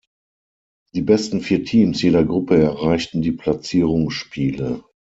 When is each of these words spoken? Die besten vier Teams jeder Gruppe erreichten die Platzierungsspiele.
Die 0.95 1.03
besten 1.03 1.41
vier 1.41 1.63
Teams 1.63 2.01
jeder 2.01 2.23
Gruppe 2.25 2.57
erreichten 2.59 3.21
die 3.21 3.33
Platzierungsspiele. 3.33 4.83